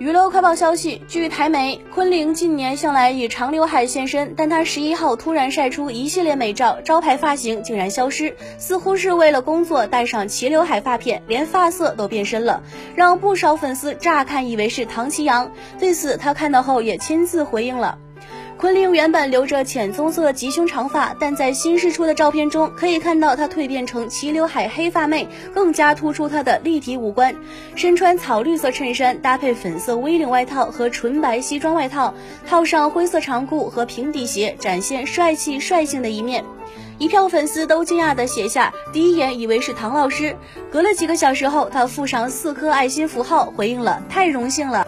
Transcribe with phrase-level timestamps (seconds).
[0.00, 12.62] 娱乐快报消息，据台媒，昆凌近年向来以长刘海现身，但她十一号突然晒出一系列美照，招牌发型竟然消失，似乎是为了工作戴上齐刘海发片，连发色都变深了，
[12.96, 15.52] 让不少粉丝乍看以为是唐奇阳。
[15.78, 17.98] 对此，她看到后也亲自回应了。
[18.60, 27.34] 昆凌原本留着浅棕色及胸长发，但在新释出的照片中，可以看到她蜕变成齐刘海黑发妹，更加突出她的立体五官。
[27.74, 32.12] 身穿草绿色衬衫，搭配粉色 V 领外套和纯白西装外套，
[32.46, 36.44] 套上灰色长裤和平底鞋，展现帅气率性的一面。
[36.98, 40.36] 一票粉丝都惊讶地写下，第一眼以为是唐老师。
[40.70, 44.86] 隔了几个小时后，他附上四颗爱心符号，回应了：太荣幸了。